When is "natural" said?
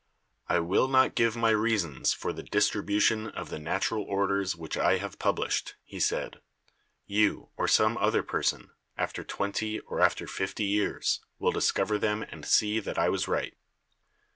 3.59-4.03